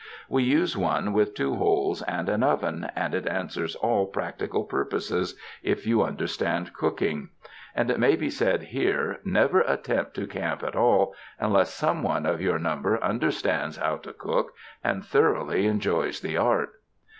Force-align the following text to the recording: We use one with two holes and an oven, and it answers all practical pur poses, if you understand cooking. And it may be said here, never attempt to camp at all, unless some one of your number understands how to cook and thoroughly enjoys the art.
We 0.27 0.41
use 0.41 0.75
one 0.75 1.13
with 1.13 1.35
two 1.35 1.57
holes 1.57 2.01
and 2.01 2.27
an 2.27 2.41
oven, 2.41 2.89
and 2.95 3.13
it 3.13 3.27
answers 3.27 3.75
all 3.75 4.07
practical 4.07 4.63
pur 4.63 4.85
poses, 4.85 5.35
if 5.61 5.85
you 5.85 6.01
understand 6.01 6.73
cooking. 6.73 7.29
And 7.75 7.91
it 7.91 7.99
may 7.99 8.15
be 8.15 8.31
said 8.31 8.63
here, 8.63 9.19
never 9.23 9.61
attempt 9.61 10.15
to 10.15 10.25
camp 10.25 10.63
at 10.63 10.75
all, 10.75 11.13
unless 11.39 11.71
some 11.71 12.01
one 12.01 12.25
of 12.25 12.41
your 12.41 12.57
number 12.57 12.97
understands 13.03 13.77
how 13.77 13.97
to 13.97 14.11
cook 14.11 14.53
and 14.83 15.05
thoroughly 15.05 15.67
enjoys 15.67 16.19
the 16.21 16.35
art. 16.35 16.73